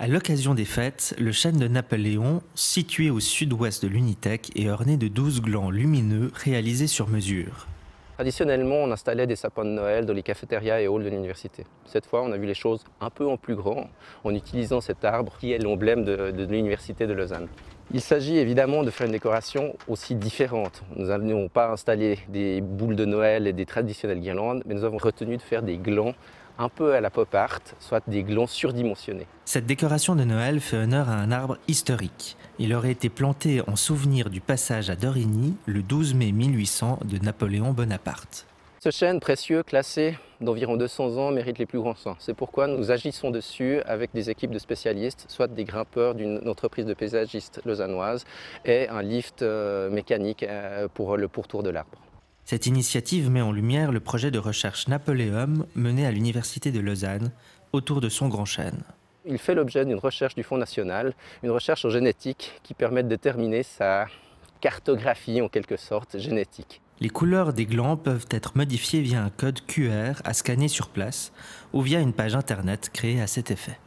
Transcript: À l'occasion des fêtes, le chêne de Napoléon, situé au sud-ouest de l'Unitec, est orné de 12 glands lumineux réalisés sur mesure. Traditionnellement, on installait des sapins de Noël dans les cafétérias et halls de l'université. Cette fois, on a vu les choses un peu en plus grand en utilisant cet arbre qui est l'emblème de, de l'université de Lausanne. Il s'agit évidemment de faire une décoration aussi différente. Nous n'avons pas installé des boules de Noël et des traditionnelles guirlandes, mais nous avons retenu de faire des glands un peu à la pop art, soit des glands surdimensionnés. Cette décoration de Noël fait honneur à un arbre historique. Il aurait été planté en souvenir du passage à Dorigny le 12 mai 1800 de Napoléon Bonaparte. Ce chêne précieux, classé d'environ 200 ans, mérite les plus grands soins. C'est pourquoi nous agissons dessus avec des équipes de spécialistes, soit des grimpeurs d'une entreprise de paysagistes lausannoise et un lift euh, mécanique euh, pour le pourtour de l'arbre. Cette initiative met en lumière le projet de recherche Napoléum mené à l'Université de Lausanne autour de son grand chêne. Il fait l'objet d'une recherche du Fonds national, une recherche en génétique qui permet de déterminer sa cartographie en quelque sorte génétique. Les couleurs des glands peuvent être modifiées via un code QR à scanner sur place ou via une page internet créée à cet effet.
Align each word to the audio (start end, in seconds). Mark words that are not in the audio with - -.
À 0.00 0.08
l'occasion 0.08 0.54
des 0.54 0.64
fêtes, 0.64 1.14
le 1.20 1.30
chêne 1.30 1.56
de 1.56 1.68
Napoléon, 1.68 2.42
situé 2.56 3.10
au 3.10 3.20
sud-ouest 3.20 3.80
de 3.84 3.88
l'Unitec, 3.88 4.50
est 4.56 4.68
orné 4.68 4.96
de 4.96 5.06
12 5.06 5.40
glands 5.40 5.70
lumineux 5.70 6.32
réalisés 6.34 6.88
sur 6.88 7.08
mesure. 7.08 7.68
Traditionnellement, 8.14 8.74
on 8.74 8.90
installait 8.90 9.28
des 9.28 9.36
sapins 9.36 9.64
de 9.64 9.70
Noël 9.70 10.04
dans 10.04 10.12
les 10.12 10.24
cafétérias 10.24 10.80
et 10.80 10.88
halls 10.88 11.04
de 11.04 11.10
l'université. 11.10 11.64
Cette 11.86 12.06
fois, 12.06 12.24
on 12.24 12.32
a 12.32 12.36
vu 12.36 12.46
les 12.46 12.54
choses 12.54 12.82
un 13.00 13.08
peu 13.08 13.24
en 13.24 13.36
plus 13.36 13.54
grand 13.54 13.88
en 14.24 14.34
utilisant 14.34 14.80
cet 14.80 15.04
arbre 15.04 15.36
qui 15.38 15.52
est 15.52 15.58
l'emblème 15.58 16.04
de, 16.04 16.32
de 16.32 16.44
l'université 16.44 17.06
de 17.06 17.12
Lausanne. 17.12 17.46
Il 17.92 18.00
s'agit 18.00 18.38
évidemment 18.38 18.82
de 18.82 18.90
faire 18.90 19.06
une 19.06 19.12
décoration 19.12 19.76
aussi 19.86 20.16
différente. 20.16 20.82
Nous 20.96 21.06
n'avons 21.06 21.48
pas 21.48 21.70
installé 21.70 22.18
des 22.30 22.60
boules 22.60 22.96
de 22.96 23.04
Noël 23.04 23.46
et 23.46 23.52
des 23.52 23.66
traditionnelles 23.66 24.20
guirlandes, 24.20 24.64
mais 24.66 24.74
nous 24.74 24.84
avons 24.84 24.98
retenu 24.98 25.36
de 25.36 25.42
faire 25.42 25.62
des 25.62 25.76
glands 25.76 26.14
un 26.58 26.68
peu 26.68 26.94
à 26.94 27.00
la 27.00 27.10
pop 27.10 27.34
art, 27.34 27.60
soit 27.80 28.02
des 28.08 28.22
glands 28.22 28.46
surdimensionnés. 28.46 29.26
Cette 29.44 29.66
décoration 29.66 30.16
de 30.16 30.24
Noël 30.24 30.60
fait 30.60 30.76
honneur 30.76 31.08
à 31.08 31.14
un 31.14 31.32
arbre 31.32 31.58
historique. 31.68 32.36
Il 32.58 32.74
aurait 32.74 32.92
été 32.92 33.08
planté 33.08 33.62
en 33.66 33.76
souvenir 33.76 34.30
du 34.30 34.40
passage 34.40 34.90
à 34.90 34.96
Dorigny 34.96 35.56
le 35.66 35.82
12 35.82 36.14
mai 36.14 36.32
1800 36.32 37.00
de 37.04 37.18
Napoléon 37.18 37.72
Bonaparte. 37.72 38.46
Ce 38.84 38.90
chêne 38.90 39.18
précieux, 39.18 39.62
classé 39.62 40.18
d'environ 40.42 40.76
200 40.76 41.16
ans, 41.16 41.30
mérite 41.30 41.58
les 41.58 41.64
plus 41.64 41.78
grands 41.78 41.94
soins. 41.94 42.16
C'est 42.18 42.34
pourquoi 42.34 42.66
nous 42.66 42.90
agissons 42.90 43.30
dessus 43.30 43.80
avec 43.86 44.10
des 44.12 44.28
équipes 44.28 44.50
de 44.50 44.58
spécialistes, 44.58 45.24
soit 45.28 45.48
des 45.48 45.64
grimpeurs 45.64 46.14
d'une 46.14 46.46
entreprise 46.46 46.84
de 46.84 46.92
paysagistes 46.92 47.62
lausannoise 47.64 48.26
et 48.66 48.86
un 48.90 49.00
lift 49.00 49.40
euh, 49.40 49.88
mécanique 49.88 50.42
euh, 50.42 50.86
pour 50.92 51.16
le 51.16 51.28
pourtour 51.28 51.62
de 51.62 51.70
l'arbre. 51.70 51.98
Cette 52.44 52.66
initiative 52.66 53.30
met 53.30 53.40
en 53.40 53.52
lumière 53.52 53.90
le 53.90 54.00
projet 54.00 54.30
de 54.30 54.38
recherche 54.38 54.86
Napoléum 54.88 55.66
mené 55.74 56.04
à 56.06 56.12
l'Université 56.12 56.72
de 56.72 56.80
Lausanne 56.80 57.32
autour 57.72 58.02
de 58.02 58.10
son 58.10 58.28
grand 58.28 58.44
chêne. 58.44 58.82
Il 59.24 59.38
fait 59.38 59.54
l'objet 59.54 59.86
d'une 59.86 59.98
recherche 59.98 60.34
du 60.34 60.42
Fonds 60.42 60.58
national, 60.58 61.14
une 61.42 61.50
recherche 61.50 61.86
en 61.86 61.90
génétique 61.90 62.60
qui 62.62 62.74
permet 62.74 63.02
de 63.02 63.08
déterminer 63.08 63.62
sa 63.62 64.06
cartographie 64.60 65.40
en 65.40 65.48
quelque 65.48 65.78
sorte 65.78 66.18
génétique. 66.18 66.82
Les 67.00 67.08
couleurs 67.08 67.54
des 67.54 67.64
glands 67.64 67.96
peuvent 67.96 68.26
être 68.30 68.56
modifiées 68.56 69.00
via 69.00 69.22
un 69.22 69.30
code 69.30 69.64
QR 69.66 70.20
à 70.24 70.34
scanner 70.34 70.68
sur 70.68 70.88
place 70.88 71.32
ou 71.72 71.80
via 71.80 72.00
une 72.00 72.12
page 72.12 72.34
internet 72.34 72.90
créée 72.92 73.22
à 73.22 73.26
cet 73.26 73.50
effet. 73.50 73.78